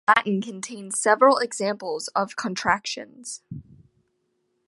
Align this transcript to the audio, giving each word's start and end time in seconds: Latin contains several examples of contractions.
Latin 0.07 0.41
contains 0.41 0.99
several 0.99 1.37
examples 1.37 2.07
of 2.15 2.35
contractions. 2.35 3.43